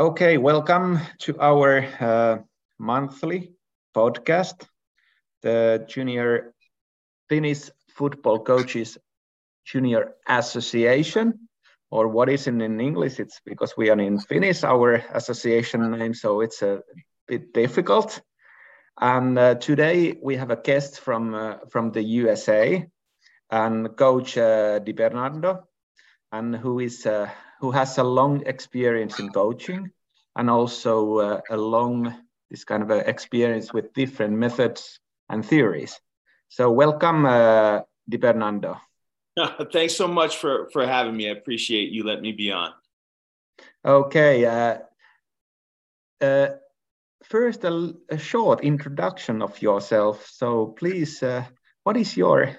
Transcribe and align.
Okay, 0.00 0.38
welcome 0.38 1.00
to 1.18 1.36
our 1.40 1.84
uh, 1.98 2.38
monthly 2.78 3.50
podcast, 3.96 4.64
the 5.42 5.84
Junior 5.88 6.54
Finnish 7.28 7.70
Football 7.88 8.44
Coaches 8.44 8.96
Junior 9.64 10.14
Association, 10.28 11.48
or 11.90 12.06
what 12.06 12.28
is 12.28 12.46
in, 12.46 12.60
in 12.60 12.80
English? 12.80 13.18
It's 13.18 13.40
because 13.44 13.76
we 13.76 13.90
are 13.90 13.98
in 13.98 14.20
Finnish, 14.20 14.62
our 14.62 15.02
association 15.14 15.90
name, 15.90 16.14
so 16.14 16.42
it's 16.42 16.62
a 16.62 16.80
bit 17.26 17.52
difficult. 17.52 18.20
And 19.00 19.36
uh, 19.36 19.56
today 19.56 20.16
we 20.22 20.36
have 20.36 20.52
a 20.52 20.62
guest 20.62 21.00
from 21.00 21.34
uh, 21.34 21.56
from 21.72 21.90
the 21.90 22.02
USA, 22.02 22.86
and 23.50 23.96
Coach 23.96 24.38
uh, 24.38 24.78
DiBernardo, 24.78 25.64
and 26.30 26.54
who 26.54 26.78
is 26.78 27.04
uh, 27.04 27.28
who 27.60 27.70
has 27.70 27.98
a 27.98 28.04
long 28.04 28.42
experience 28.46 29.18
in 29.18 29.30
coaching 29.30 29.90
and 30.36 30.48
also 30.50 31.18
uh, 31.18 31.40
a 31.50 31.56
long 31.56 32.14
this 32.50 32.64
kind 32.64 32.82
of 32.82 32.90
a 32.90 33.08
experience 33.08 33.72
with 33.72 33.92
different 33.92 34.34
methods 34.34 35.00
and 35.28 35.44
theories. 35.44 36.00
So 36.48 36.70
welcome, 36.70 37.26
uh, 37.26 37.80
DiBernardo. 38.10 38.80
Thanks 39.72 39.94
so 39.94 40.08
much 40.08 40.36
for 40.36 40.68
for 40.72 40.86
having 40.86 41.16
me. 41.16 41.28
I 41.28 41.32
appreciate 41.32 41.90
you 41.90 42.04
letting 42.04 42.22
me 42.22 42.32
be 42.32 42.50
on. 42.50 42.72
Okay. 43.84 44.46
Uh, 44.46 44.78
uh, 46.20 46.48
first, 47.24 47.64
a, 47.64 47.94
a, 48.08 48.18
short 48.18 48.64
introduction 48.64 49.42
of 49.42 49.60
yourself. 49.62 50.26
So 50.26 50.66
please, 50.66 51.22
uh, 51.22 51.44
what 51.84 51.96
is 51.96 52.16
your 52.16 52.56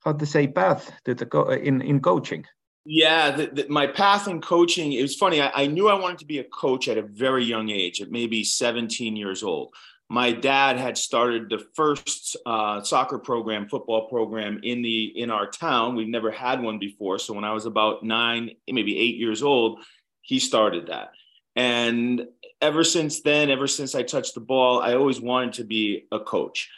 how 0.00 0.12
to 0.12 0.26
say 0.26 0.48
path 0.48 0.90
to 1.04 1.14
the 1.14 1.26
co- 1.26 1.50
in 1.50 1.82
in 1.82 2.00
coaching? 2.00 2.44
Yeah, 2.90 3.32
the, 3.32 3.46
the, 3.48 3.66
my 3.68 3.86
path 3.86 4.28
in 4.28 4.40
coaching, 4.40 4.94
it 4.94 5.02
was 5.02 5.14
funny. 5.14 5.42
I, 5.42 5.50
I, 5.54 5.66
knew 5.66 5.90
I 5.90 6.00
wanted 6.00 6.20
to 6.20 6.24
be 6.24 6.38
a 6.38 6.44
coach 6.44 6.88
at 6.88 6.96
a 6.96 7.02
very 7.02 7.44
young 7.44 7.68
age, 7.68 8.00
at 8.00 8.10
maybe 8.10 8.42
17 8.42 9.14
years 9.14 9.42
old. 9.42 9.74
My 10.08 10.32
dad 10.32 10.78
had 10.78 10.96
started 10.96 11.50
the 11.50 11.66
first 11.74 12.34
uh, 12.46 12.80
soccer 12.80 13.18
program, 13.18 13.68
football 13.68 14.08
program 14.08 14.60
in 14.62 14.80
the 14.80 15.12
in 15.20 15.30
our 15.30 15.46
town. 15.46 15.96
We've 15.96 16.08
never 16.08 16.30
had 16.30 16.62
one 16.62 16.78
before. 16.78 17.18
So 17.18 17.34
when 17.34 17.44
I 17.44 17.52
was 17.52 17.66
about 17.66 18.04
nine, 18.04 18.52
maybe 18.66 18.98
eight 18.98 19.16
years 19.16 19.42
old, 19.42 19.80
he 20.22 20.38
started 20.38 20.86
that. 20.86 21.10
And 21.56 22.22
ever 22.62 22.84
since 22.84 23.20
then, 23.20 23.50
ever 23.50 23.66
since 23.66 23.94
I 23.94 24.02
touched 24.02 24.32
the 24.32 24.40
ball, 24.40 24.80
I 24.80 24.94
always 24.94 25.20
wanted 25.20 25.52
to 25.54 25.64
be 25.64 26.06
a 26.10 26.20
coach. 26.20 26.70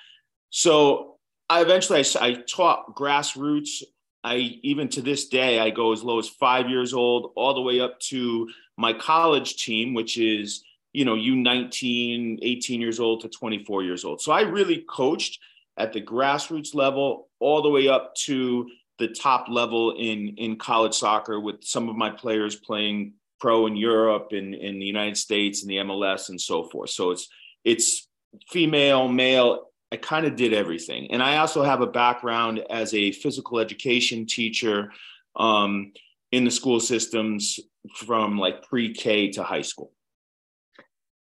So 0.51 1.19
I 1.49 1.63
eventually 1.63 2.01
I, 2.01 2.27
I 2.27 2.33
taught 2.33 2.97
grassroots 2.97 3.85
I 4.23 4.59
even 4.63 4.89
to 4.91 5.03
this 5.03 5.29
day, 5.29 5.59
I 5.59 5.71
go 5.71 5.93
as 5.93 6.03
low 6.03 6.19
as 6.19 6.29
five 6.29 6.69
years 6.69 6.93
old, 6.93 7.33
all 7.37 7.55
the 7.55 7.61
way 7.61 7.81
up 7.81 7.99
to 8.01 8.49
my 8.77 8.93
college 8.93 9.57
team, 9.57 9.95
which 9.95 10.19
is, 10.19 10.63
you 10.93 11.05
know, 11.05 11.15
you 11.15 11.37
19, 11.37 12.39
18 12.43 12.81
years 12.81 13.01
old 13.01 13.23
to 13.23 13.29
24 13.29 13.83
years 13.83 14.05
old. 14.05 14.21
So 14.21 14.33
I 14.33 14.43
really 14.43 14.85
coached 14.89 15.39
at 15.77 15.93
the 15.93 16.03
grassroots 16.03 16.75
level, 16.75 17.29
all 17.39 17.63
the 17.63 17.71
way 17.71 17.89
up 17.89 18.15
to 18.27 18.69
the 18.99 19.09
top 19.09 19.49
level 19.49 19.93
in, 19.93 20.35
in 20.37 20.57
college 20.57 20.95
soccer 20.95 21.41
with 21.41 21.65
some 21.65 21.89
of 21.89 21.97
my 21.97 22.11
players 22.11 22.57
playing 22.57 23.15
pro 23.41 23.67
in 23.67 23.75
Europe 23.75 24.29
and 24.33 24.55
in 24.55 24.79
the 24.79 24.85
United 24.85 25.17
States 25.17 25.63
and 25.63 25.71
the 25.71 25.77
MLS 25.77 26.29
and 26.29 26.39
so 26.39 26.65
forth. 26.65 26.91
So 26.91 27.11
it's, 27.11 27.29
it's 27.65 28.07
female, 28.51 29.09
male, 29.09 29.70
I 29.93 29.97
kind 29.97 30.27
of 30.27 30.37
did 30.37 30.53
everything. 30.53 31.11
And 31.11 31.23
I 31.23 31.39
also 31.39 31.63
have 31.63 31.81
a 31.81 31.87
background 31.87 32.63
as 32.71 32.95
a 32.95 33.13
physical 33.13 33.59
education 33.59 34.27
teacher 34.27 34.93
um, 35.37 35.93
in 36.31 36.45
the 36.45 36.51
school 36.51 36.81
systems 36.81 37.59
from 37.97 38.39
like 38.39 38.63
pre 38.63 38.95
K 38.95 39.31
to 39.33 39.43
high 39.43 39.63
school. 39.63 39.93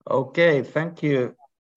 Okay, 0.08 0.62
thank 0.62 1.03
you 1.03 1.34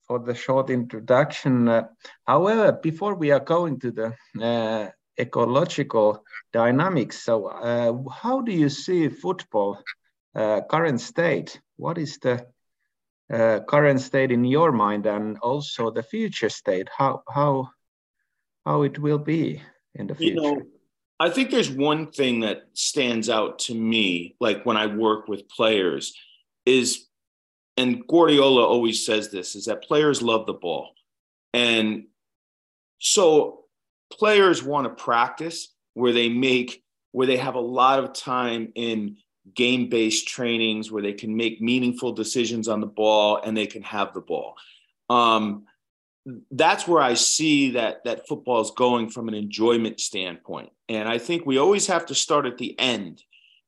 for 0.08 0.20
the 0.20 0.36
short 0.36 0.70
introduction. 0.70 1.68
Uh, 1.68 1.84
however, 2.26 2.72
before 2.72 3.16
we 3.16 3.32
are 3.32 3.40
going 3.40 3.80
to 3.80 3.92
the 3.92 4.14
uh, 4.42 4.90
ecological 5.20 6.24
dynamics, 6.54 7.24
so 7.24 7.48
uh, 7.48 7.94
how 8.12 8.42
do 8.42 8.52
you 8.52 8.70
see 8.70 9.10
football 9.10 9.80
uh, 10.36 10.62
current 10.70 11.02
state? 11.02 11.60
What 11.78 11.98
is 11.98 12.20
the 12.20 12.46
uh, 13.34 13.60
current 13.68 14.00
state 14.02 14.32
in 14.32 14.46
your 14.46 14.72
mind 14.72 15.06
and 15.06 15.38
also 15.40 15.90
the 15.90 16.04
future 16.04 16.50
state 16.50 16.88
how 16.96 17.24
how 17.30 17.70
how 18.66 18.84
it 18.84 19.00
will 19.00 19.18
be 19.18 19.62
in 19.96 20.08
the 20.08 20.16
future 20.16 20.36
you 20.36 20.42
know, 20.42 20.62
i 21.20 21.30
think 21.30 21.50
there's 21.50 21.72
one 21.72 22.12
thing 22.12 22.42
that 22.42 22.64
stands 22.74 23.30
out 23.30 23.58
to 23.60 23.74
me 23.74 24.36
like 24.40 24.66
when 24.66 24.78
i 24.78 24.86
work 24.86 25.28
with 25.28 25.50
players 25.50 26.14
is 26.66 27.08
and 27.78 28.08
guardiola 28.08 28.66
always 28.66 29.06
says 29.06 29.30
this 29.30 29.56
is 29.56 29.66
that 29.66 29.84
players 29.84 30.22
love 30.22 30.46
the 30.46 30.54
ball. 30.54 30.92
And 31.54 32.06
so 33.00 33.66
players 34.12 34.64
want 34.64 34.86
to 34.86 35.04
practice 35.04 35.74
where 35.94 36.14
they 36.14 36.30
make 36.30 36.84
where 37.12 37.28
they 37.28 37.38
have 37.38 37.56
a 37.56 37.60
lot 37.60 38.00
of 38.00 38.14
time 38.14 38.74
in 38.76 39.18
game 39.54 39.90
based 39.90 40.28
trainings 40.28 40.92
where 40.92 41.04
they 41.04 41.14
can 41.14 41.36
make 41.36 41.62
meaningful 41.62 42.12
decisions 42.12 42.68
on 42.68 42.82
the 42.82 42.88
ball 42.88 43.40
and 43.44 43.56
they 43.56 43.68
can 43.68 43.84
have 43.84 44.14
the 44.14 44.22
ball. 44.22 44.56
Um, 45.10 45.66
that's 46.52 46.88
where 46.88 47.02
I 47.02 47.14
see 47.14 47.72
that 47.72 48.04
that 48.06 48.28
football 48.28 48.62
is 48.62 48.72
going 48.72 49.10
from 49.10 49.28
an 49.28 49.36
enjoyment 49.36 50.00
standpoint. 50.00 50.72
And 50.90 51.08
I 51.08 51.20
think 51.20 51.46
we 51.46 51.60
always 51.60 51.88
have 51.88 52.08
to 52.08 52.16
start 52.16 52.46
at 52.46 52.58
the 52.58 52.78
end. 52.80 53.24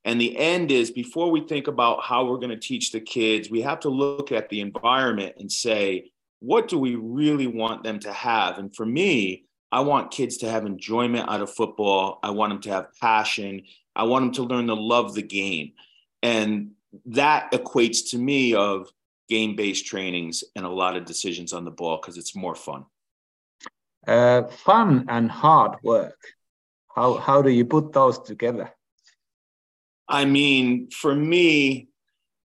And 0.05 0.19
the 0.19 0.37
end 0.37 0.71
is 0.71 0.89
before 0.89 1.29
we 1.29 1.41
think 1.41 1.67
about 1.67 2.03
how 2.03 2.25
we're 2.25 2.37
going 2.37 2.49
to 2.49 2.57
teach 2.57 2.91
the 2.91 3.01
kids, 3.01 3.49
we 3.49 3.61
have 3.61 3.81
to 3.81 3.89
look 3.89 4.31
at 4.31 4.49
the 4.49 4.61
environment 4.61 5.35
and 5.37 5.51
say, 5.51 6.11
what 6.39 6.67
do 6.67 6.79
we 6.79 6.95
really 6.95 7.47
want 7.47 7.83
them 7.83 7.99
to 7.99 8.13
have? 8.13 8.57
And 8.57 8.75
for 8.75 8.85
me, 8.85 9.46
I 9.71 9.81
want 9.81 10.11
kids 10.11 10.37
to 10.37 10.49
have 10.49 10.65
enjoyment 10.65 11.29
out 11.29 11.41
of 11.41 11.53
football. 11.53 12.19
I 12.23 12.29
want 12.31 12.51
them 12.51 12.61
to 12.61 12.69
have 12.69 12.87
passion. 13.01 13.63
I 13.95 14.03
want 14.03 14.25
them 14.25 14.33
to 14.35 14.53
learn 14.53 14.67
to 14.67 14.73
love 14.73 15.13
the 15.13 15.21
game. 15.21 15.73
And 16.23 16.71
that 17.07 17.51
equates 17.51 18.11
to 18.11 18.17
me 18.17 18.53
of 18.53 18.89
game 19.27 19.55
based 19.55 19.85
trainings 19.85 20.43
and 20.55 20.65
a 20.65 20.69
lot 20.69 20.95
of 20.95 21.05
decisions 21.05 21.51
on 21.51 21.65
the 21.65 21.71
ball 21.71 21.99
because 22.01 22.17
it's 22.17 22.35
more 22.35 22.55
fun. 22.55 22.85
Uh, 24.07 24.43
fun 24.43 25.05
and 25.09 25.29
hard 25.29 25.77
work. 25.83 26.17
How, 26.95 27.15
how 27.15 27.41
do 27.41 27.49
you 27.49 27.65
put 27.65 27.91
those 27.91 28.19
together? 28.19 28.71
I 30.07 30.23
mean, 30.23 30.89
for 30.89 31.13
me, 31.13 31.89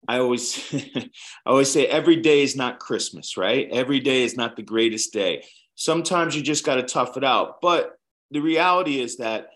I 0.06 0.19
always 0.21 0.73
I 0.97 1.11
always 1.50 1.71
say 1.71 1.87
every 1.87 2.17
day 2.17 2.43
is 2.43 2.56
not 2.56 2.79
Christmas, 2.79 3.37
right? 3.37 3.69
Every 3.71 4.00
day 4.00 4.23
is 4.23 4.37
not 4.37 4.56
the 4.56 4.62
greatest 4.62 5.12
day. 5.12 5.45
Sometimes 5.81 6.34
you 6.34 6.43
just 6.43 6.66
got 6.66 6.75
to 6.75 6.83
tough 6.83 7.16
it 7.16 7.22
out. 7.22 7.61
But 7.62 8.00
the 8.33 8.41
reality 8.41 9.00
is 9.00 9.19
that 9.19 9.50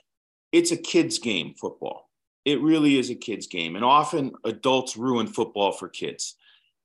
it's 0.53 0.71
a 0.71 0.77
kid's 0.77 1.19
game, 1.19 1.53
football. 1.61 2.09
It 2.45 2.61
really 2.61 2.97
is 2.97 3.11
a 3.11 3.17
kid's 3.17 3.49
game. 3.49 3.75
And 3.75 3.85
often 3.85 4.31
adults 4.45 4.97
ruin 4.97 5.27
football 5.27 5.73
for 5.73 5.89
kids. 5.89 6.37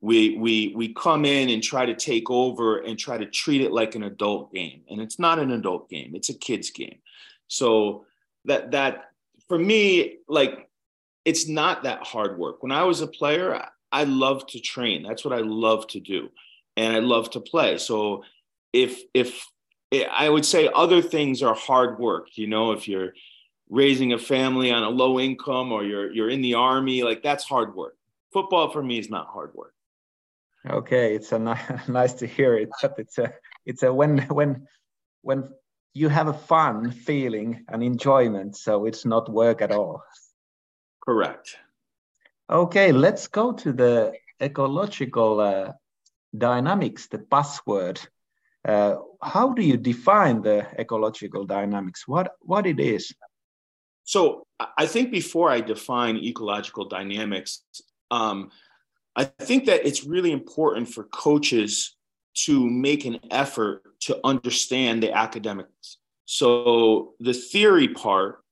We, 0.01 0.35
we, 0.39 0.73
we 0.75 0.91
come 0.91 1.23
in 1.23 1.49
and 1.49 1.61
try 1.61 1.85
to 1.85 1.93
take 1.93 2.31
over 2.31 2.79
and 2.79 2.97
try 2.97 3.19
to 3.19 3.27
treat 3.27 3.61
it 3.61 3.71
like 3.71 3.93
an 3.93 4.03
adult 4.03 4.51
game. 4.51 4.81
And 4.89 4.99
it's 4.99 5.19
not 5.19 5.37
an 5.37 5.51
adult 5.51 5.87
game, 5.87 6.15
it's 6.15 6.29
a 6.29 6.37
kid's 6.37 6.71
game. 6.71 6.97
So 7.47 8.07
that, 8.45 8.71
that 8.71 9.11
for 9.47 9.59
me, 9.59 10.17
like, 10.27 10.67
it's 11.25 11.47
not 11.47 11.83
that 11.83 12.01
hard 12.01 12.39
work. 12.39 12.63
When 12.63 12.71
I 12.71 12.85
was 12.85 13.01
a 13.01 13.07
player, 13.07 13.63
I 13.91 14.03
love 14.05 14.47
to 14.47 14.59
train. 14.59 15.03
That's 15.03 15.23
what 15.23 15.33
I 15.33 15.41
love 15.41 15.85
to 15.89 15.99
do. 15.99 16.29
And 16.75 16.95
I 16.95 16.99
love 16.99 17.29
to 17.31 17.39
play. 17.39 17.77
So 17.77 18.23
if, 18.83 19.01
if, 19.13 19.47
I 20.11 20.27
would 20.29 20.45
say 20.45 20.69
other 20.73 21.01
things 21.01 21.41
are 21.41 21.55
hard 21.55 21.97
work. 21.99 22.37
You 22.37 22.47
know, 22.47 22.73
if 22.73 22.87
you're 22.87 23.13
raising 23.69 24.13
a 24.13 24.17
family 24.17 24.71
on 24.71 24.83
a 24.83 24.89
low 24.89 25.19
income 25.19 25.71
or 25.71 25.83
you're 25.83 26.11
you're 26.11 26.29
in 26.29 26.41
the 26.41 26.53
army 26.53 27.03
like 27.03 27.21
that's 27.21 27.43
hard 27.43 27.75
work. 27.75 27.95
Football 28.31 28.69
for 28.69 28.83
me 28.83 28.99
is 28.99 29.09
not 29.09 29.27
hard 29.27 29.53
work. 29.53 29.73
Okay 30.69 31.15
it's 31.15 31.31
a 31.31 31.39
nice 31.87 32.13
to 32.13 32.27
hear 32.27 32.55
it 32.57 32.69
but 32.81 32.95
it's 32.97 33.17
a 33.17 33.33
it's 33.65 33.83
a 33.83 33.93
when 33.93 34.19
when 34.29 34.67
when 35.21 35.49
you 35.93 36.09
have 36.09 36.27
a 36.27 36.33
fun 36.33 36.91
feeling 36.91 37.65
and 37.69 37.83
enjoyment 37.83 38.55
so 38.55 38.85
it's 38.85 39.05
not 39.05 39.31
work 39.31 39.61
at 39.61 39.71
all. 39.71 40.03
Correct. 41.03 41.57
Okay 42.49 42.91
let's 42.91 43.27
go 43.27 43.51
to 43.51 43.73
the 43.73 44.13
ecological 44.41 45.39
uh, 45.39 45.71
dynamics 46.37 47.07
the 47.07 47.17
buzzword 47.17 48.07
uh, 48.67 48.97
how 49.21 49.53
do 49.53 49.63
you 49.63 49.77
define 49.77 50.41
the 50.41 50.67
ecological 50.79 51.45
dynamics 51.45 52.07
what 52.07 52.33
what 52.41 52.65
it 52.65 52.79
is 52.79 53.13
so 54.07 54.47
I 54.77 54.85
think 54.85 55.11
before 55.11 55.51
I 55.51 55.59
define 55.59 56.15
ecological 56.15 56.85
dynamics, 56.85 57.63
um, 58.09 58.51
I 59.17 59.25
think 59.25 59.65
that 59.65 59.85
it's 59.85 60.05
really 60.05 60.31
important 60.31 60.87
for 60.87 61.03
coaches 61.03 61.97
to 62.45 62.69
make 62.69 63.03
an 63.03 63.19
effort 63.31 63.83
to 64.01 64.17
understand 64.23 65.03
the 65.03 65.11
academics. 65.11 65.97
So 66.23 67.15
the 67.19 67.33
theory 67.33 67.89
part 67.89 68.43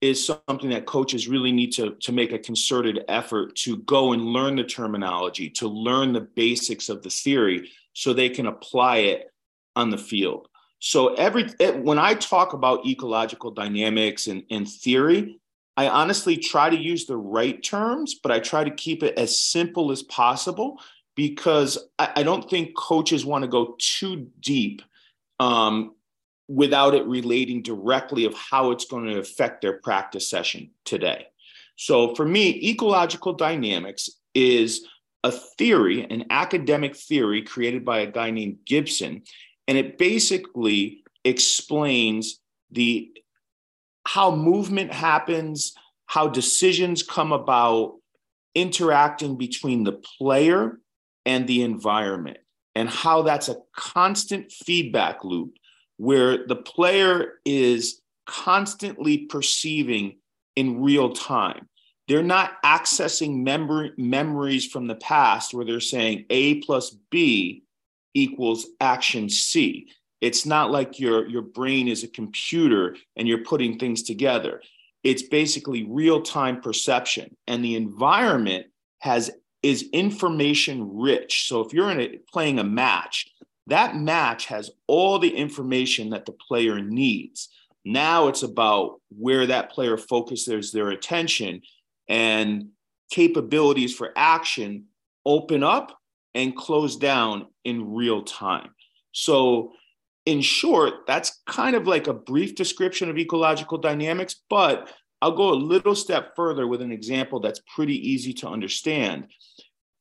is 0.00 0.24
something 0.24 0.70
that 0.70 0.86
coaches 0.86 1.28
really 1.28 1.52
need 1.52 1.72
to, 1.72 1.90
to 2.00 2.10
make 2.10 2.32
a 2.32 2.38
concerted 2.38 3.04
effort 3.06 3.54
to 3.56 3.76
go 3.78 4.14
and 4.14 4.24
learn 4.24 4.56
the 4.56 4.64
terminology, 4.64 5.50
to 5.50 5.68
learn 5.68 6.14
the 6.14 6.22
basics 6.22 6.88
of 6.88 7.02
the 7.02 7.10
theory 7.10 7.70
so 7.92 8.12
they 8.12 8.30
can 8.30 8.46
apply 8.46 8.96
it 8.98 9.31
on 9.76 9.90
the 9.90 9.98
field. 9.98 10.48
So 10.78 11.14
every 11.14 11.48
when 11.74 11.98
I 11.98 12.14
talk 12.14 12.54
about 12.54 12.86
ecological 12.86 13.52
dynamics 13.52 14.26
and, 14.26 14.42
and 14.50 14.68
theory, 14.68 15.38
I 15.76 15.88
honestly 15.88 16.36
try 16.36 16.70
to 16.70 16.76
use 16.76 17.06
the 17.06 17.16
right 17.16 17.62
terms, 17.62 18.16
but 18.16 18.32
I 18.32 18.40
try 18.40 18.64
to 18.64 18.70
keep 18.70 19.02
it 19.02 19.16
as 19.16 19.40
simple 19.40 19.92
as 19.92 20.02
possible 20.02 20.80
because 21.14 21.78
I, 21.98 22.12
I 22.16 22.22
don't 22.22 22.48
think 22.48 22.76
coaches 22.76 23.24
want 23.24 23.42
to 23.42 23.48
go 23.48 23.76
too 23.78 24.28
deep 24.40 24.82
um, 25.40 25.94
without 26.48 26.94
it 26.94 27.06
relating 27.06 27.62
directly 27.62 28.24
of 28.24 28.34
how 28.34 28.70
it's 28.72 28.84
going 28.84 29.06
to 29.06 29.18
affect 29.18 29.62
their 29.62 29.78
practice 29.78 30.28
session 30.28 30.70
today. 30.84 31.26
So 31.76 32.14
for 32.14 32.24
me, 32.24 32.70
ecological 32.70 33.32
dynamics 33.32 34.10
is 34.34 34.86
a 35.24 35.30
theory, 35.30 36.04
an 36.10 36.26
academic 36.30 36.96
theory 36.96 37.42
created 37.42 37.84
by 37.84 38.00
a 38.00 38.10
guy 38.10 38.30
named 38.30 38.58
Gibson, 38.66 39.22
and 39.68 39.78
it 39.78 39.98
basically 39.98 41.02
explains 41.24 42.40
the 42.70 43.10
how 44.04 44.34
movement 44.34 44.92
happens, 44.92 45.74
how 46.06 46.28
decisions 46.28 47.02
come 47.02 47.32
about, 47.32 47.94
interacting 48.54 49.36
between 49.36 49.84
the 49.84 49.92
player 50.18 50.78
and 51.24 51.46
the 51.46 51.62
environment, 51.62 52.38
and 52.74 52.88
how 52.88 53.22
that's 53.22 53.48
a 53.48 53.56
constant 53.76 54.50
feedback 54.50 55.24
loop 55.24 55.56
where 55.96 56.46
the 56.46 56.56
player 56.56 57.34
is 57.44 58.00
constantly 58.26 59.18
perceiving 59.18 60.18
in 60.56 60.82
real 60.82 61.12
time. 61.12 61.68
They're 62.08 62.22
not 62.22 62.60
accessing 62.64 63.42
memory, 63.42 63.92
memories 63.96 64.66
from 64.66 64.88
the 64.88 64.96
past 64.96 65.54
where 65.54 65.64
they're 65.64 65.80
saying 65.80 66.26
A 66.30 66.56
plus 66.56 66.90
B 67.10 67.62
equals 68.14 68.66
action 68.80 69.28
C. 69.28 69.88
It's 70.20 70.46
not 70.46 70.70
like 70.70 71.00
your, 71.00 71.28
your 71.28 71.42
brain 71.42 71.88
is 71.88 72.04
a 72.04 72.08
computer 72.08 72.96
and 73.16 73.26
you're 73.26 73.44
putting 73.44 73.78
things 73.78 74.02
together. 74.02 74.62
It's 75.02 75.22
basically 75.22 75.84
real 75.88 76.22
time 76.22 76.60
perception. 76.60 77.36
And 77.46 77.64
the 77.64 77.74
environment 77.74 78.66
has 79.00 79.30
is 79.62 79.88
information 79.92 80.96
rich. 80.96 81.46
So 81.48 81.60
if 81.60 81.72
you're 81.72 81.90
in 81.90 82.00
a, 82.00 82.18
playing 82.32 82.58
a 82.58 82.64
match, 82.64 83.28
that 83.68 83.96
match 83.96 84.46
has 84.46 84.70
all 84.88 85.18
the 85.18 85.34
information 85.34 86.10
that 86.10 86.26
the 86.26 86.32
player 86.32 86.80
needs. 86.80 87.48
Now 87.84 88.28
it's 88.28 88.42
about 88.42 89.00
where 89.16 89.46
that 89.46 89.70
player 89.70 89.96
focuses 89.96 90.72
their 90.72 90.90
attention 90.90 91.62
and 92.08 92.68
capabilities 93.10 93.94
for 93.94 94.12
action 94.16 94.86
open 95.24 95.62
up 95.62 95.96
and 96.34 96.56
close 96.56 96.96
down 96.96 97.46
in 97.64 97.94
real 97.94 98.22
time. 98.22 98.70
So, 99.12 99.72
in 100.24 100.40
short, 100.40 101.06
that's 101.06 101.40
kind 101.46 101.74
of 101.74 101.86
like 101.86 102.06
a 102.06 102.14
brief 102.14 102.54
description 102.54 103.10
of 103.10 103.18
ecological 103.18 103.78
dynamics, 103.78 104.36
but 104.48 104.88
I'll 105.20 105.32
go 105.32 105.50
a 105.50 105.54
little 105.54 105.94
step 105.94 106.34
further 106.36 106.66
with 106.66 106.80
an 106.80 106.92
example 106.92 107.40
that's 107.40 107.60
pretty 107.74 108.10
easy 108.10 108.32
to 108.34 108.48
understand. 108.48 109.26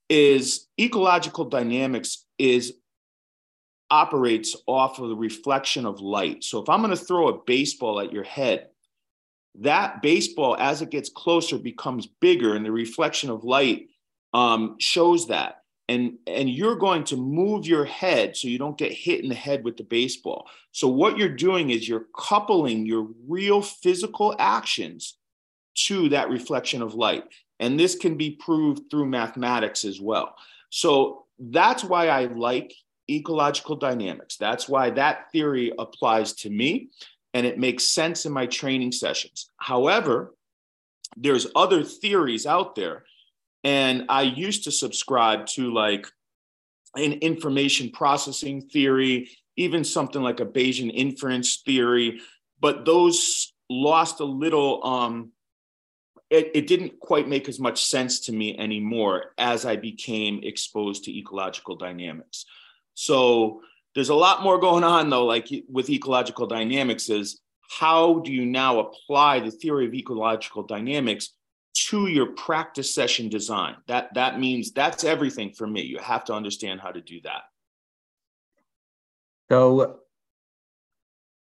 Is 0.09 0.67
ecological 0.79 1.45
dynamics 1.45 2.25
is 2.37 2.73
operates 3.89 4.55
off 4.67 4.99
of 4.99 5.09
the 5.09 5.15
reflection 5.15 5.85
of 5.85 6.01
light. 6.01 6.43
So 6.43 6.61
if 6.61 6.69
I'm 6.69 6.81
going 6.81 6.95
to 6.95 7.05
throw 7.05 7.27
a 7.27 7.43
baseball 7.43 7.99
at 7.99 8.11
your 8.11 8.23
head, 8.23 8.67
that 9.59 10.01
baseball, 10.01 10.55
as 10.57 10.81
it 10.81 10.89
gets 10.89 11.09
closer, 11.09 11.57
becomes 11.57 12.07
bigger, 12.07 12.55
and 12.55 12.65
the 12.65 12.71
reflection 12.71 13.29
of 13.29 13.43
light 13.43 13.89
um, 14.33 14.77
shows 14.79 15.27
that. 15.27 15.60
And, 15.91 16.19
and 16.25 16.49
you're 16.49 16.77
going 16.77 17.03
to 17.05 17.17
move 17.17 17.65
your 17.65 17.83
head 17.83 18.37
so 18.37 18.47
you 18.47 18.57
don't 18.57 18.77
get 18.77 18.93
hit 18.93 19.21
in 19.21 19.27
the 19.27 19.35
head 19.35 19.65
with 19.65 19.75
the 19.75 19.83
baseball. 19.83 20.47
So, 20.71 20.87
what 20.87 21.17
you're 21.17 21.27
doing 21.27 21.69
is 21.69 21.87
you're 21.87 22.05
coupling 22.15 22.85
your 22.85 23.09
real 23.27 23.61
physical 23.61 24.33
actions 24.39 25.17
to 25.87 26.07
that 26.09 26.29
reflection 26.29 26.81
of 26.81 26.93
light. 26.93 27.25
And 27.59 27.77
this 27.77 27.95
can 27.95 28.15
be 28.15 28.31
proved 28.31 28.89
through 28.89 29.07
mathematics 29.07 29.83
as 29.83 29.99
well. 29.99 30.35
So, 30.69 31.25
that's 31.37 31.83
why 31.83 32.07
I 32.07 32.25
like 32.25 32.73
ecological 33.09 33.75
dynamics. 33.75 34.37
That's 34.37 34.69
why 34.69 34.91
that 34.91 35.31
theory 35.33 35.73
applies 35.77 36.33
to 36.33 36.49
me 36.49 36.89
and 37.33 37.45
it 37.45 37.59
makes 37.59 37.85
sense 37.85 38.25
in 38.25 38.31
my 38.31 38.45
training 38.45 38.93
sessions. 38.93 39.49
However, 39.57 40.35
there's 41.17 41.47
other 41.55 41.83
theories 41.83 42.45
out 42.45 42.75
there 42.75 43.03
and 43.63 44.05
I 44.09 44.23
used 44.23 44.63
to 44.65 44.71
subscribe 44.71 45.45
to 45.47 45.73
like 45.73 46.07
an 46.95 47.13
information 47.13 47.91
processing 47.91 48.61
theory, 48.61 49.29
even 49.55 49.83
something 49.83 50.21
like 50.21 50.39
a 50.39 50.45
Bayesian 50.45 50.91
inference 50.93 51.61
theory, 51.65 52.21
but 52.59 52.85
those 52.85 53.53
lost 53.69 54.19
a 54.19 54.25
little 54.25 54.85
um 54.85 55.31
it, 56.29 56.51
it 56.53 56.67
didn't 56.67 56.97
quite 56.99 57.27
make 57.27 57.49
as 57.49 57.59
much 57.59 57.83
sense 57.85 58.21
to 58.21 58.31
me 58.31 58.57
anymore 58.57 59.33
as 59.37 59.65
I 59.65 59.75
became 59.75 60.39
exposed 60.43 61.03
to 61.03 61.17
ecological 61.17 61.75
dynamics. 61.75 62.45
So 62.93 63.61
there's 63.93 64.09
a 64.09 64.15
lot 64.15 64.41
more 64.41 64.57
going 64.57 64.85
on 64.85 65.09
though, 65.09 65.25
like 65.25 65.49
with 65.67 65.89
ecological 65.89 66.47
dynamics 66.47 67.09
is 67.09 67.41
how 67.79 68.19
do 68.19 68.31
you 68.31 68.45
now 68.45 68.79
apply 68.79 69.41
the 69.41 69.51
theory 69.51 69.85
of 69.85 69.93
ecological 69.93 70.63
dynamics 70.63 71.33
to 71.73 72.07
your 72.07 72.27
practice 72.27 72.93
session 72.93 73.29
design? 73.29 73.75
That 73.87 74.13
that 74.13 74.39
means 74.39 74.71
that's 74.71 75.03
everything 75.03 75.53
for 75.53 75.67
me. 75.67 75.81
You 75.81 75.99
have 75.99 76.25
to 76.25 76.33
understand 76.33 76.81
how 76.81 76.91
to 76.91 77.01
do 77.01 77.21
that. 77.23 77.43
So 79.49 79.99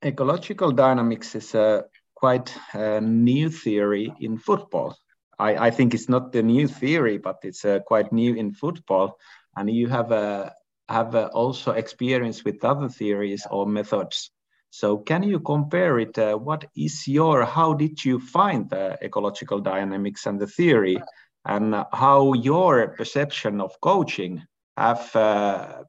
ecological 0.05 0.73
dynamics 0.73 1.35
is 1.35 1.55
a 1.55 1.85
quite 2.15 2.57
a 2.73 3.01
new 3.01 3.51
theory 3.51 4.13
in 4.21 4.39
football. 4.39 4.97
I, 5.39 5.67
I 5.67 5.71
think 5.71 5.93
it's 5.93 6.09
not 6.09 6.33
the 6.33 6.43
new 6.43 6.67
theory, 6.67 7.19
but 7.19 7.37
it's 7.43 7.65
uh, 7.65 7.81
quite 7.81 8.13
new 8.13 8.35
in 8.35 8.53
football. 8.53 9.19
And 9.57 9.71
you 9.71 9.89
have 9.89 10.13
a 10.13 10.55
have 10.89 11.15
uh, 11.15 11.29
also 11.35 11.73
experience 11.73 12.45
with 12.45 12.65
other 12.65 12.89
theories 12.89 13.47
or 13.51 13.67
methods. 13.67 14.31
So 14.71 14.99
can 14.99 15.23
you 15.23 15.41
compare 15.41 15.99
it? 15.99 16.19
Uh, 16.19 16.37
what 16.37 16.67
is 16.77 17.09
your, 17.09 17.45
how 17.45 17.73
did 17.73 18.05
you 18.05 18.21
find 18.21 18.69
the 18.69 18.99
ecological 19.03 19.61
dynamics 19.61 20.27
and 20.27 20.39
the 20.39 20.47
theory 20.47 21.01
and 21.45 21.75
how 21.93 22.35
your 22.35 22.89
perception 22.89 23.61
of 23.61 23.81
coaching 23.81 24.43
have, 24.77 25.15
uh, 25.17 25.83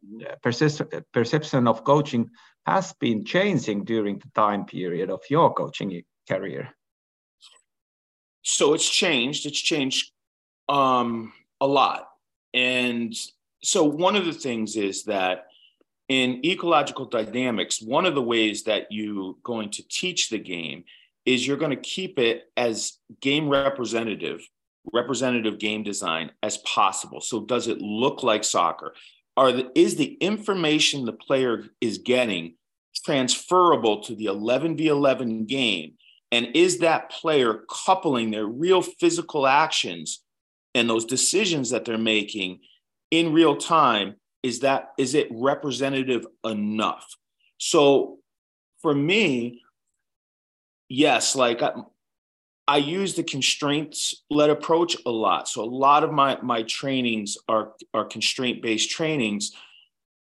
perception 1.11 1.67
of 1.67 1.83
coaching 1.83 2.29
has 2.65 2.93
been 2.93 3.25
changing 3.25 3.83
during 3.83 4.19
the 4.19 4.29
time 4.35 4.65
period 4.65 5.09
of 5.09 5.21
your 5.29 5.53
coaching 5.53 6.03
career? 6.27 6.69
So 8.43 8.73
it's 8.73 8.89
changed. 8.89 9.45
It's 9.45 9.59
changed 9.59 10.11
um, 10.69 11.33
a 11.59 11.67
lot. 11.67 12.07
And 12.53 13.13
so 13.61 13.83
one 13.83 14.15
of 14.15 14.25
the 14.25 14.33
things 14.33 14.77
is 14.77 15.03
that 15.03 15.47
in 16.09 16.45
ecological 16.45 17.05
dynamics, 17.05 17.81
one 17.81 18.05
of 18.05 18.15
the 18.15 18.21
ways 18.21 18.63
that 18.63 18.87
you're 18.89 19.35
going 19.43 19.69
to 19.71 19.87
teach 19.87 20.29
the 20.29 20.39
game 20.39 20.83
is 21.25 21.45
you're 21.45 21.57
going 21.57 21.71
to 21.71 21.75
keep 21.75 22.17
it 22.17 22.45
as 22.55 22.93
game 23.21 23.49
representative, 23.49 24.47
representative 24.93 25.59
game 25.59 25.83
design 25.83 26.31
as 26.41 26.57
possible. 26.59 27.19
So 27.19 27.45
does 27.45 27.67
it 27.67 27.81
look 27.81 28.23
like 28.23 28.45
soccer? 28.45 28.93
Are 29.35 29.51
the, 29.51 29.69
is 29.75 29.97
the 29.97 30.13
information 30.15 31.05
the 31.05 31.11
player 31.13 31.65
is 31.81 31.97
getting 31.97 32.55
transferable 33.05 34.01
to 34.03 34.15
the 34.15 34.27
11v11 34.27 35.47
game? 35.47 35.93
And 36.31 36.47
is 36.55 36.79
that 36.79 37.11
player 37.11 37.65
coupling 37.69 38.31
their 38.31 38.45
real 38.45 38.81
physical 38.81 39.45
actions 39.45 40.23
and 40.73 40.89
those 40.89 41.05
decisions 41.05 41.69
that 41.71 41.85
they're 41.85 41.97
making 41.97 42.59
in 43.11 43.33
real 43.33 43.55
time 43.55 44.15
is 44.47 44.61
that 44.61 44.93
is 44.97 45.13
it 45.13 45.27
representative 45.31 46.25
enough? 46.43 47.05
So 47.57 48.19
for 48.81 48.93
me 48.93 49.61
yes 50.89 51.35
like 51.35 51.61
I, 51.61 51.71
I 52.67 52.77
use 52.77 53.15
the 53.15 53.23
constraints 53.23 54.23
led 54.29 54.49
approach 54.49 54.97
a 55.05 55.09
lot. 55.09 55.47
So 55.47 55.63
a 55.63 55.65
lot 55.65 56.03
of 56.03 56.11
my 56.11 56.39
my 56.41 56.63
trainings 56.63 57.37
are 57.47 57.73
are 57.93 58.05
constraint 58.05 58.61
based 58.61 58.89
trainings 58.89 59.51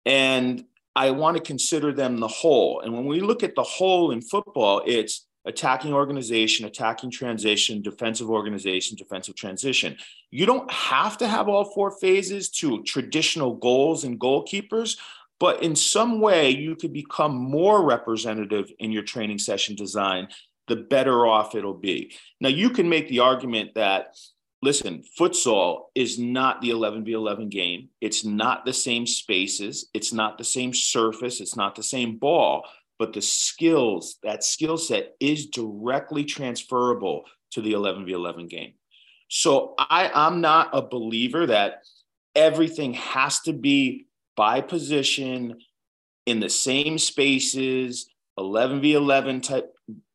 and 0.04 0.64
i 0.94 1.10
want 1.10 1.36
to 1.36 1.42
consider 1.42 1.92
them 1.92 2.18
the 2.18 2.28
whole. 2.28 2.80
And 2.80 2.92
when 2.94 3.06
we 3.06 3.20
look 3.20 3.42
at 3.42 3.54
the 3.54 3.62
whole 3.76 4.10
in 4.10 4.20
football 4.20 4.82
it's 4.86 5.26
attacking 5.46 5.92
organization, 5.92 6.66
attacking 6.66 7.10
transition, 7.10 7.80
defensive 7.80 8.28
organization, 8.28 8.96
defensive 8.96 9.36
transition. 9.36 9.96
You 10.30 10.44
don't 10.44 10.70
have 10.70 11.16
to 11.18 11.28
have 11.28 11.48
all 11.48 11.72
four 11.72 11.92
phases 11.98 12.50
to 12.50 12.82
traditional 12.82 13.54
goals 13.54 14.04
and 14.04 14.18
goalkeepers, 14.18 14.98
but 15.38 15.62
in 15.62 15.76
some 15.76 16.20
way 16.20 16.50
you 16.50 16.74
could 16.76 16.92
become 16.92 17.34
more 17.34 17.84
representative 17.84 18.72
in 18.78 18.90
your 18.90 19.04
training 19.04 19.38
session 19.38 19.76
design 19.76 20.28
the 20.68 20.76
better 20.76 21.26
off 21.26 21.54
it'll 21.54 21.74
be. 21.74 22.12
Now, 22.40 22.48
you 22.48 22.70
can 22.70 22.88
make 22.88 23.08
the 23.08 23.20
argument 23.20 23.74
that, 23.74 24.16
listen, 24.62 25.04
futsal 25.18 25.84
is 25.94 26.18
not 26.18 26.60
the 26.60 26.70
11v11 26.70 27.50
game. 27.50 27.90
It's 28.00 28.24
not 28.24 28.64
the 28.64 28.72
same 28.72 29.06
spaces, 29.06 29.88
it's 29.94 30.12
not 30.12 30.38
the 30.38 30.44
same 30.44 30.74
surface, 30.74 31.40
it's 31.40 31.56
not 31.56 31.76
the 31.76 31.82
same 31.84 32.16
ball, 32.16 32.66
but 32.98 33.12
the 33.12 33.22
skills, 33.22 34.18
that 34.22 34.44
skill 34.44 34.78
set 34.78 35.14
is 35.20 35.46
directly 35.46 36.24
transferable 36.24 37.24
to 37.52 37.60
the 37.60 37.72
11v11 37.72 38.48
game. 38.48 38.74
So 39.28 39.74
I, 39.78 40.10
I'm 40.14 40.40
not 40.40 40.70
a 40.72 40.82
believer 40.82 41.46
that 41.46 41.82
everything 42.34 42.94
has 42.94 43.40
to 43.40 43.52
be 43.52 44.06
by 44.36 44.60
position 44.60 45.58
in 46.26 46.40
the 46.40 46.50
same 46.50 46.98
spaces, 46.98 48.08
11v11 48.38 49.42
type. 49.42 49.72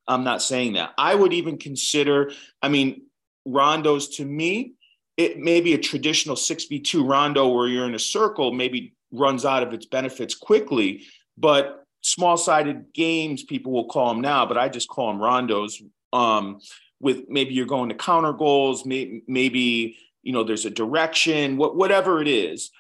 I'm 0.08 0.24
not 0.24 0.42
saying 0.42 0.74
that. 0.74 0.94
I 0.98 1.16
would 1.16 1.34
even 1.34 1.58
consider, 1.58 2.32
I 2.62 2.70
mean, 2.70 3.04
rondos 3.48 4.16
to 4.18 4.26
me, 4.26 4.74
it 5.18 5.40
may 5.40 5.62
be 5.62 5.74
a 5.74 5.78
traditional 5.78 6.36
6v2 6.36 7.08
rondo 7.08 7.48
where 7.48 7.68
you're 7.68 7.86
in 7.86 7.96
a 7.96 8.00
circle, 8.00 8.52
maybe 8.52 8.94
runs 9.12 9.46
out 9.46 9.64
of 9.64 9.74
its 9.74 9.86
benefits 9.86 10.36
quickly, 10.36 11.06
but 11.38 11.81
small 12.12 12.38
sided 12.38 12.94
games, 12.94 13.44
people 13.44 13.72
will 13.72 13.88
call 13.88 14.10
them 14.10 14.22
now, 14.22 14.46
but 14.46 14.58
I 14.58 14.70
just 14.70 14.90
call 14.90 15.08
them 15.08 15.22
rondos. 15.22 15.82
Um, 16.14 16.60
with 17.00 17.30
maybe 17.30 17.54
you're 17.54 17.66
going 17.66 17.90
to 17.90 17.96
counter 17.96 18.34
goals, 18.34 18.86
maybe, 18.86 19.24
maybe 19.28 19.98
you 20.24 20.34
know 20.34 20.44
there's 20.44 20.66
a 20.66 20.70
direction, 20.70 21.58
what, 21.58 21.76
whatever 21.76 22.22
it 22.22 22.28
is, 22.28 22.72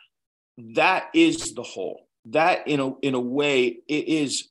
that 0.75 1.09
is 1.13 1.53
the 1.53 1.63
whole. 1.63 2.07
That 2.25 2.67
in 2.67 2.79
a 2.79 2.93
in 2.99 3.15
a 3.15 3.19
way 3.19 3.79
it 3.87 4.07
is 4.07 4.49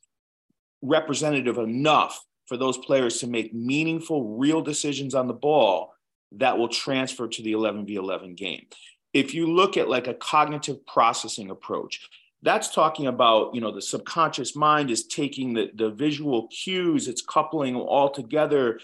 representative 0.81 1.57
enough 1.57 2.19
for 2.47 2.57
those 2.57 2.77
players 2.77 3.19
to 3.19 3.27
make 3.27 3.53
meaningful, 3.53 4.37
real 4.37 4.61
decisions 4.61 5.15
on 5.15 5.27
the 5.27 5.33
ball 5.33 5.93
that 6.33 6.57
will 6.57 6.67
transfer 6.67 7.27
to 7.27 7.41
the 7.41 7.53
11v11 7.53 8.35
game. 8.35 8.65
If 9.13 9.33
you 9.33 9.53
look 9.53 9.77
at 9.77 9.89
like 9.89 10.07
a 10.07 10.13
cognitive 10.13 10.85
processing 10.85 11.49
approach, 11.49 12.09
that's 12.43 12.73
talking 12.73 13.07
about 13.07 13.53
you 13.53 13.61
know 13.61 13.71
the 13.71 13.81
subconscious 13.81 14.55
mind 14.55 14.89
is 14.89 15.05
taking 15.05 15.53
the, 15.53 15.71
the 15.75 15.89
visual 15.89 16.47
cues 16.47 17.07
it's 17.07 17.21
coupling 17.21 17.75
all 17.75 18.09
together 18.09 18.79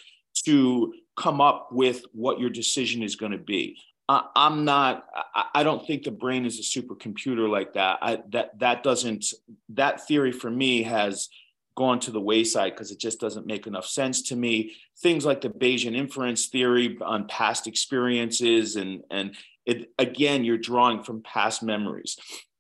to 0.45 0.93
come 1.17 1.41
up 1.41 1.69
with 1.71 2.05
what 2.13 2.39
your 2.39 2.49
decision 2.49 3.01
is 3.01 3.15
going 3.15 3.31
to 3.31 3.37
be. 3.37 3.77
I, 4.07 4.23
am 4.37 4.63
not 4.63 5.05
I, 5.53 5.63
don't 5.63 5.85
think 5.85 6.03
the 6.03 6.11
brain 6.11 6.45
is 6.45 6.59
a 6.59 6.61
supercomputer 6.61 7.49
like 7.49 7.73
that. 7.73 7.99
I, 8.01 8.19
that 8.29 8.57
that 8.59 8.81
doesn't 8.81 9.25
that 9.69 10.07
theory 10.07 10.31
for 10.31 10.49
me 10.49 10.83
has 10.83 11.27
gone 11.75 11.99
to 11.99 12.11
the 12.11 12.21
wayside 12.21 12.71
because 12.71 12.91
it 12.91 12.99
just 12.99 13.19
doesn't 13.19 13.45
make 13.45 13.67
enough 13.67 13.85
sense 13.85 14.21
to 14.23 14.37
me. 14.37 14.75
Things 14.99 15.25
like 15.25 15.41
the 15.41 15.49
bayesian 15.49 15.93
inference 15.93 16.45
theory 16.45 16.97
on 17.01 17.27
past 17.27 17.67
experiences 17.67 18.77
and 18.77 19.03
and 19.11 19.35
it 19.65 19.91
again 19.99 20.45
you're 20.45 20.57
drawing 20.57 21.03
from 21.03 21.21
past 21.21 21.61
memories 21.61 22.17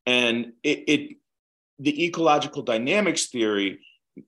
and 0.07 0.53
it, 0.63 0.83
it 0.87 1.17
the 1.77 2.05
ecological 2.05 2.63
dynamics 2.63 3.27
theory 3.27 3.79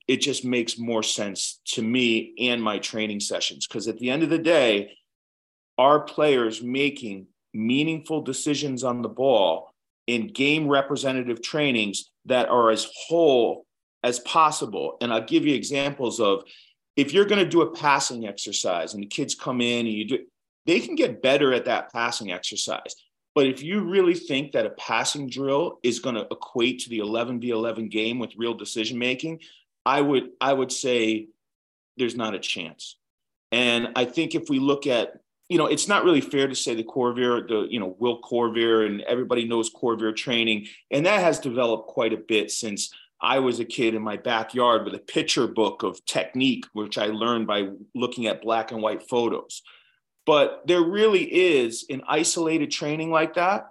it 0.08 0.18
just 0.18 0.46
makes 0.46 0.78
more 0.78 1.04
sense 1.04 1.62
to 1.66 1.82
me 1.82 2.34
and 2.40 2.62
my 2.62 2.80
training 2.80 3.20
sessions. 3.20 3.68
Because 3.68 3.88
at 3.88 3.98
the 3.98 4.10
end 4.10 4.24
of 4.24 4.30
the 4.30 4.38
day 4.38 4.92
are 5.78 6.02
players 6.02 6.62
making 6.62 7.28
meaningful 7.54 8.22
decisions 8.22 8.84
on 8.84 9.02
the 9.02 9.10
ball 9.10 9.74
in 10.08 10.28
game 10.28 10.68
representative 10.68 11.42
trainings 11.42 12.12
that 12.26 12.50
are 12.50 12.70
as 12.70 12.88
whole 13.08 13.66
as 14.04 14.20
possible. 14.20 14.98
And 15.02 15.12
i'll 15.12 15.22
give 15.22 15.46
you 15.46 15.56
examples 15.56 16.20
of 16.20 16.44
if 16.96 17.14
you're 17.14 17.26
going 17.26 17.44
to 17.44 17.50
do 17.50 17.62
a 17.62 17.72
passing 17.72 18.28
exercise 18.28 18.94
and 18.94 19.04
the 19.04 19.08
kids 19.08 19.36
come 19.36 19.62
in 19.62 19.86
and 19.88 19.96
you 19.96 20.06
do 20.06 20.20
they 20.66 20.80
can 20.80 20.96
get 20.96 21.22
better 21.22 21.54
at 21.54 21.66
that 21.66 21.92
passing 21.92 22.32
exercise 22.32 22.96
but 23.40 23.48
if 23.48 23.64
you 23.64 23.80
really 23.80 24.16
think 24.16 24.52
that 24.52 24.66
a 24.66 24.72
passing 24.72 25.30
drill 25.30 25.80
is 25.82 26.00
going 26.00 26.16
to 26.16 26.28
equate 26.30 26.80
to 26.80 26.90
the 26.90 27.00
11 27.00 27.40
v 27.40 27.52
11 27.52 27.88
game 27.88 28.20
with 28.20 28.36
real 28.36 28.54
decision 28.54 29.00
making, 29.00 29.40
I 29.86 30.02
would 30.02 30.32
I 30.42 30.52
would 30.52 30.74
say 30.74 31.30
there's 31.96 32.18
not 32.18 32.36
a 32.36 32.40
chance. 32.40 32.98
And 33.54 33.94
I 33.96 34.04
think 34.04 34.36
if 34.36 34.50
we 34.50 34.60
look 34.60 34.88
at 34.88 35.22
you 35.48 35.58
know, 35.58 35.68
it's 35.68 35.88
not 35.88 36.04
really 36.04 36.20
fair 36.20 36.50
to 36.50 36.54
say 36.54 36.76
the 36.76 36.84
Coerver, 36.84 37.48
the 37.48 37.66
you 37.70 37.80
know 37.80 37.96
Will 37.98 38.20
Coerver, 38.22 38.86
and 38.86 39.00
everybody 39.04 39.48
knows 39.48 39.72
Coerver 39.74 40.14
training, 40.14 40.68
and 40.92 41.06
that 41.06 41.22
has 41.22 41.40
developed 41.40 41.88
quite 41.88 42.12
a 42.12 42.18
bit 42.18 42.52
since 42.52 42.94
I 43.22 43.40
was 43.40 43.62
a 43.62 43.66
kid 43.66 43.96
in 43.96 44.02
my 44.02 44.18
backyard 44.18 44.84
with 44.84 44.96
a 44.96 45.00
picture 45.00 45.48
book 45.48 45.84
of 45.84 46.04
technique, 46.04 46.66
which 46.74 46.98
I 46.98 47.06
learned 47.06 47.48
by 47.48 47.70
looking 47.96 48.28
at 48.28 48.42
black 48.42 48.74
and 48.74 48.82
white 48.82 49.08
photos. 49.08 49.62
But 50.30 50.62
there 50.68 50.84
really 50.84 51.24
is 51.24 51.86
in 51.90 52.04
isolated 52.08 52.70
training 52.70 53.10
like 53.10 53.34
that, 53.34 53.70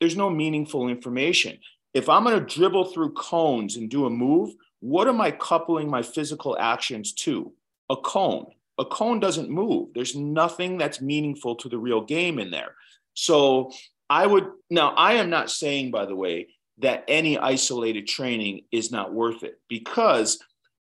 there's 0.00 0.16
no 0.16 0.30
meaningful 0.30 0.88
information. 0.88 1.58
If 1.92 2.08
I'm 2.08 2.24
going 2.24 2.40
to 2.40 2.54
dribble 2.54 2.86
through 2.86 3.12
cones 3.12 3.76
and 3.76 3.90
do 3.90 4.06
a 4.06 4.10
move, 4.10 4.54
what 4.78 5.08
am 5.08 5.20
I 5.20 5.30
coupling 5.30 5.90
my 5.90 6.00
physical 6.00 6.56
actions 6.58 7.12
to? 7.24 7.52
A 7.90 7.96
cone. 7.98 8.46
A 8.78 8.84
cone 8.86 9.20
doesn't 9.20 9.50
move. 9.50 9.90
There's 9.94 10.16
nothing 10.16 10.78
that's 10.78 11.02
meaningful 11.02 11.56
to 11.56 11.68
the 11.68 11.76
real 11.76 12.00
game 12.00 12.38
in 12.38 12.50
there. 12.50 12.76
So 13.12 13.70
I 14.08 14.26
would 14.26 14.46
now, 14.70 14.94
I 14.94 15.16
am 15.16 15.28
not 15.28 15.50
saying, 15.50 15.90
by 15.90 16.06
the 16.06 16.16
way, 16.16 16.46
that 16.78 17.04
any 17.08 17.36
isolated 17.36 18.06
training 18.06 18.62
is 18.72 18.90
not 18.90 19.12
worth 19.12 19.42
it 19.42 19.60
because 19.68 20.38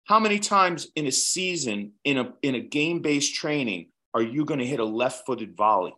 how 0.04 0.20
many 0.20 0.38
times 0.38 0.88
in 0.94 1.06
a 1.06 1.10
season 1.10 1.92
in 2.04 2.18
a 2.18 2.34
in 2.42 2.54
a 2.54 2.60
game-based 2.60 3.34
training 3.34 3.86
are 4.16 4.22
you 4.22 4.46
going 4.46 4.60
to 4.60 4.66
hit 4.66 4.80
a 4.80 4.84
left 4.84 5.26
footed 5.26 5.54
volley? 5.54 5.94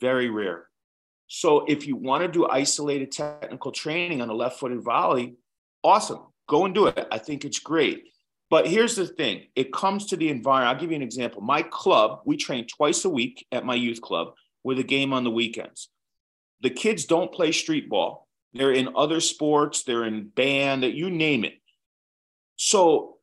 Very 0.00 0.30
rare. 0.30 0.68
So 1.26 1.64
if 1.66 1.84
you 1.84 1.96
want 1.96 2.22
to 2.22 2.28
do 2.28 2.46
isolated 2.46 3.10
technical 3.10 3.72
training 3.72 4.22
on 4.22 4.28
a 4.28 4.34
left 4.34 4.60
footed 4.60 4.82
volley, 4.82 5.34
awesome. 5.82 6.20
Go 6.48 6.64
and 6.64 6.72
do 6.72 6.86
it. 6.86 7.08
I 7.10 7.18
think 7.18 7.44
it's 7.44 7.58
great. 7.58 8.04
But 8.50 8.68
here's 8.68 8.94
the 8.94 9.08
thing 9.08 9.46
it 9.56 9.72
comes 9.72 10.06
to 10.06 10.16
the 10.16 10.28
environment. 10.28 10.76
I'll 10.76 10.80
give 10.80 10.90
you 10.90 10.96
an 10.96 11.02
example. 11.02 11.42
My 11.42 11.62
club, 11.62 12.20
we 12.24 12.36
train 12.36 12.68
twice 12.68 13.04
a 13.04 13.08
week 13.08 13.46
at 13.50 13.66
my 13.66 13.74
youth 13.74 14.00
club 14.00 14.34
with 14.62 14.78
a 14.78 14.84
game 14.84 15.12
on 15.12 15.24
the 15.24 15.30
weekends. 15.30 15.88
The 16.60 16.70
kids 16.70 17.06
don't 17.06 17.32
play 17.32 17.50
street 17.50 17.88
ball, 17.88 18.28
they're 18.52 18.70
in 18.70 18.90
other 18.94 19.18
sports, 19.18 19.82
they're 19.82 20.04
in 20.04 20.28
band, 20.28 20.84
you 20.84 21.10
name 21.10 21.44
it. 21.44 21.54
So 22.54 23.16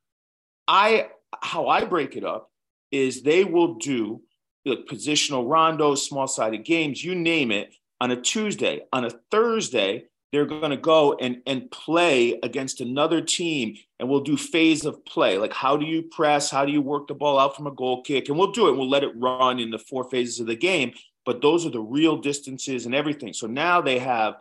I 0.68 1.08
how 1.40 1.68
I 1.68 1.86
break 1.86 2.16
it 2.16 2.24
up 2.24 2.49
is 2.90 3.22
they 3.22 3.44
will 3.44 3.74
do 3.74 4.22
the 4.64 4.84
positional 4.90 5.46
rondos, 5.46 5.98
small 5.98 6.26
sided 6.26 6.64
games, 6.64 7.02
you 7.02 7.14
name 7.14 7.50
it, 7.50 7.74
on 8.00 8.10
a 8.10 8.20
Tuesday. 8.20 8.82
On 8.92 9.04
a 9.04 9.10
Thursday, 9.30 10.04
they're 10.32 10.46
going 10.46 10.70
to 10.70 10.76
go 10.76 11.14
and, 11.14 11.42
and 11.46 11.70
play 11.70 12.38
against 12.42 12.80
another 12.80 13.20
team 13.20 13.74
and 13.98 14.08
we'll 14.08 14.20
do 14.20 14.36
phase 14.36 14.84
of 14.84 15.04
play. 15.04 15.38
Like, 15.38 15.52
how 15.52 15.76
do 15.76 15.84
you 15.84 16.02
press? 16.02 16.50
How 16.50 16.64
do 16.64 16.72
you 16.72 16.80
work 16.80 17.08
the 17.08 17.14
ball 17.14 17.38
out 17.38 17.56
from 17.56 17.66
a 17.66 17.72
goal 17.72 18.02
kick? 18.02 18.28
And 18.28 18.38
we'll 18.38 18.52
do 18.52 18.68
it. 18.68 18.76
We'll 18.76 18.88
let 18.88 19.02
it 19.02 19.12
run 19.16 19.58
in 19.58 19.70
the 19.70 19.78
four 19.78 20.08
phases 20.08 20.40
of 20.40 20.46
the 20.46 20.56
game. 20.56 20.92
But 21.26 21.42
those 21.42 21.66
are 21.66 21.70
the 21.70 21.80
real 21.80 22.16
distances 22.16 22.86
and 22.86 22.94
everything. 22.94 23.32
So 23.32 23.46
now 23.46 23.80
they 23.80 23.98
have 23.98 24.36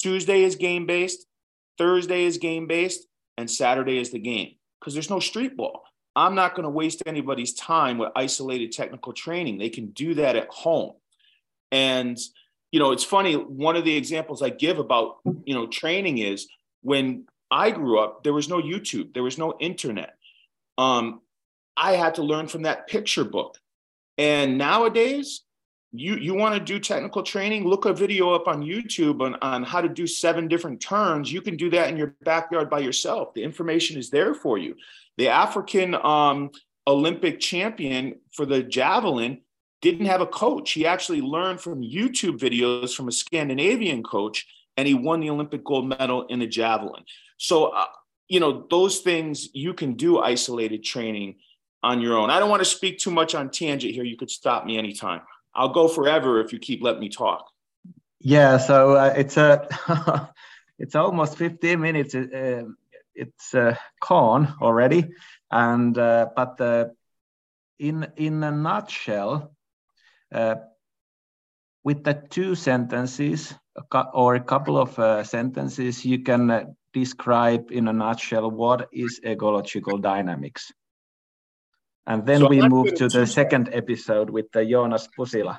Tuesday 0.00 0.42
is 0.42 0.56
game 0.56 0.86
based, 0.86 1.26
Thursday 1.76 2.24
is 2.24 2.38
game 2.38 2.66
based, 2.66 3.06
and 3.36 3.50
Saturday 3.50 3.98
is 3.98 4.10
the 4.10 4.18
game 4.18 4.54
because 4.78 4.94
there's 4.94 5.10
no 5.10 5.20
street 5.20 5.56
ball. 5.56 5.82
I'm 6.16 6.34
not 6.34 6.54
going 6.54 6.64
to 6.64 6.70
waste 6.70 7.02
anybody's 7.06 7.54
time 7.54 7.98
with 7.98 8.10
isolated 8.16 8.72
technical 8.72 9.12
training. 9.12 9.58
They 9.58 9.68
can 9.68 9.86
do 9.88 10.14
that 10.14 10.36
at 10.36 10.48
home. 10.48 10.92
And, 11.70 12.18
you 12.72 12.80
know, 12.80 12.92
it's 12.92 13.04
funny. 13.04 13.34
One 13.34 13.76
of 13.76 13.84
the 13.84 13.96
examples 13.96 14.42
I 14.42 14.50
give 14.50 14.78
about, 14.78 15.18
you 15.44 15.54
know, 15.54 15.66
training 15.66 16.18
is 16.18 16.48
when 16.82 17.26
I 17.50 17.70
grew 17.70 17.98
up, 17.98 18.24
there 18.24 18.32
was 18.32 18.48
no 18.48 18.60
YouTube, 18.60 19.14
there 19.14 19.22
was 19.22 19.38
no 19.38 19.54
internet. 19.60 20.16
Um, 20.78 21.20
I 21.76 21.92
had 21.92 22.16
to 22.16 22.22
learn 22.22 22.48
from 22.48 22.62
that 22.62 22.88
picture 22.88 23.24
book. 23.24 23.56
And 24.18 24.58
nowadays, 24.58 25.42
you 25.92 26.16
you 26.16 26.34
want 26.34 26.54
to 26.54 26.60
do 26.60 26.78
technical 26.78 27.22
training 27.22 27.64
look 27.64 27.84
a 27.84 27.92
video 27.92 28.32
up 28.32 28.46
on 28.46 28.62
youtube 28.62 29.20
on, 29.20 29.34
on 29.42 29.64
how 29.64 29.80
to 29.80 29.88
do 29.88 30.06
seven 30.06 30.46
different 30.46 30.80
turns 30.80 31.32
you 31.32 31.42
can 31.42 31.56
do 31.56 31.68
that 31.68 31.88
in 31.88 31.96
your 31.96 32.14
backyard 32.22 32.70
by 32.70 32.78
yourself 32.78 33.34
the 33.34 33.42
information 33.42 33.98
is 33.98 34.08
there 34.08 34.34
for 34.34 34.56
you 34.56 34.76
the 35.20 35.28
african 35.28 35.94
um, 35.94 36.50
olympic 36.86 37.40
champion 37.40 38.14
for 38.32 38.44
the 38.46 38.62
javelin 38.62 39.40
didn't 39.82 40.06
have 40.06 40.20
a 40.20 40.26
coach 40.26 40.72
he 40.72 40.86
actually 40.86 41.20
learned 41.20 41.60
from 41.60 41.82
youtube 41.82 42.38
videos 42.38 42.94
from 42.94 43.08
a 43.08 43.12
scandinavian 43.12 44.02
coach 44.02 44.46
and 44.76 44.88
he 44.88 44.94
won 44.94 45.20
the 45.20 45.30
olympic 45.30 45.64
gold 45.64 45.86
medal 45.86 46.26
in 46.26 46.38
the 46.38 46.46
javelin 46.46 47.04
so 47.36 47.66
uh, 47.66 47.84
you 48.28 48.40
know 48.40 48.66
those 48.70 49.00
things 49.00 49.48
you 49.54 49.74
can 49.74 49.94
do 49.94 50.18
isolated 50.18 50.82
training 50.82 51.36
on 51.82 52.00
your 52.00 52.16
own 52.16 52.30
i 52.30 52.38
don't 52.38 52.50
want 52.50 52.60
to 52.60 52.68
speak 52.76 52.98
too 52.98 53.10
much 53.10 53.34
on 53.34 53.50
tangent 53.50 53.94
here 53.94 54.04
you 54.04 54.16
could 54.16 54.30
stop 54.30 54.64
me 54.64 54.76
anytime 54.76 55.20
I'll 55.54 55.70
go 55.70 55.88
forever 55.88 56.40
if 56.40 56.52
you 56.52 56.58
keep 56.58 56.82
letting 56.82 57.00
me 57.00 57.08
talk. 57.08 57.50
Yeah, 58.20 58.58
so 58.58 58.94
uh, 58.94 59.14
it's 59.16 59.36
a 59.36 60.30
it's 60.78 60.94
almost 60.94 61.36
15 61.38 61.80
minutes. 61.80 62.14
Uh, 62.14 62.64
it's 63.20 63.54
uh, 63.54 63.76
gone 64.08 64.54
already, 64.60 65.04
and 65.50 65.96
uh, 65.96 66.26
but 66.34 66.56
the 66.56 66.92
in 67.78 68.06
in 68.16 68.42
a 68.42 68.50
nutshell, 68.50 69.54
uh, 70.32 70.56
with 71.84 72.04
the 72.04 72.14
two 72.30 72.54
sentences 72.54 73.54
or 74.14 74.34
a 74.34 74.40
couple 74.40 74.78
of 74.78 74.98
uh, 74.98 75.24
sentences, 75.24 76.04
you 76.04 76.22
can 76.22 76.50
uh, 76.50 76.64
describe 76.92 77.70
in 77.70 77.88
a 77.88 77.92
nutshell 77.92 78.50
what 78.50 78.88
is 78.92 79.20
ecological 79.24 79.98
dynamics. 79.98 80.72
And 82.06 82.26
then 82.26 82.40
so 82.40 82.48
we 82.48 82.60
move 82.68 82.94
to 82.96 83.08
the 83.08 83.26
second 83.26 83.68
episode 83.72 84.30
with 84.30 84.50
the 84.52 84.64
Jonas 84.64 85.08
Pusila. 85.16 85.58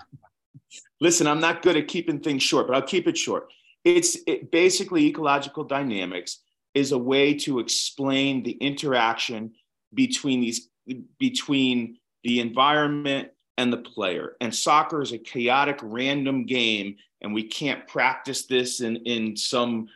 Listen, 1.00 1.28
I'm 1.28 1.40
not 1.40 1.62
good 1.62 1.78
at 1.78 1.88
keeping 1.88 2.20
things 2.20 2.44
short, 2.44 2.68
but 2.68 2.76
I'll 2.76 2.82
keep 2.82 3.08
it 3.08 3.18
short. 3.18 3.52
It's 3.84 4.18
it, 4.28 4.52
basically 4.52 5.08
ecological 5.08 5.64
dynamics 5.64 6.40
is 6.74 6.92
a 6.92 6.98
way 6.98 7.34
to 7.34 7.60
explain 7.60 8.44
the 8.44 8.54
interaction 8.54 9.54
between 9.94 10.42
these 10.42 10.70
between 11.20 11.98
the 12.24 12.40
environment 12.40 13.30
and 13.58 13.72
the 13.72 13.78
player. 13.78 14.36
And 14.42 14.54
soccer 14.54 15.02
is 15.02 15.12
a 15.12 15.18
chaotic, 15.18 15.80
random 15.82 16.46
game, 16.46 16.96
and 17.22 17.34
we 17.34 17.44
can't 17.44 17.88
practice 17.88 18.46
this 18.46 18.82
in 18.82 18.98
in 18.98 19.36
some 19.36 19.88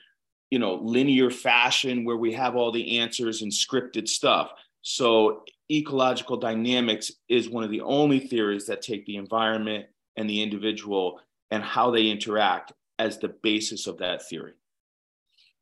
you 0.52 0.60
know 0.60 0.76
linear 0.76 1.30
fashion 1.30 2.06
where 2.06 2.18
we 2.18 2.34
have 2.34 2.56
all 2.56 2.72
the 2.72 3.00
answers 3.00 3.42
and 3.42 3.52
scripted 3.52 4.08
stuff. 4.08 4.52
So 4.82 5.44
ecological 5.72 6.38
dynamics 6.38 7.12
is 7.28 7.50
one 7.50 7.64
of 7.64 7.72
the 7.72 7.82
only 7.82 8.20
theories 8.20 8.68
that 8.68 8.82
take 8.82 9.06
the 9.06 9.18
environment 9.18 9.88
and 10.16 10.30
the 10.30 10.42
individual 10.42 11.20
and 11.52 11.64
how 11.64 11.92
they 11.92 12.08
interact 12.08 12.74
as 13.00 13.18
the 13.18 13.30
basis 13.30 13.88
of 13.88 13.98
that 13.98 14.28
theory. 14.28 14.54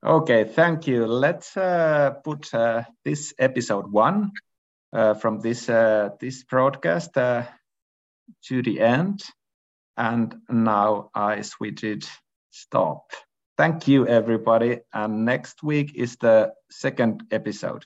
Okay, 0.06 0.44
thank 0.44 0.86
you. 0.86 1.08
Let's 1.08 1.56
uh, 1.56 2.16
put 2.26 2.54
uh, 2.54 2.84
this 3.06 3.34
episode 3.40 3.90
one 3.90 4.32
uh, 4.92 5.14
from 5.14 5.40
this 5.40 5.70
uh, 5.70 6.10
this 6.20 6.44
broadcast 6.44 7.18
uh, 7.18 7.44
to 8.48 8.62
the 8.62 8.82
end, 8.82 9.24
and 9.96 10.36
now 10.50 11.10
I 11.16 11.42
switch 11.42 11.86
it 11.86 12.06
stop. 12.50 13.12
Thank 13.58 13.88
you, 13.88 14.06
everybody. 14.06 14.80
And 14.94 15.24
next 15.24 15.64
week 15.64 15.96
is 15.96 16.18
the 16.18 16.54
second 16.70 17.24
episode. 17.32 17.86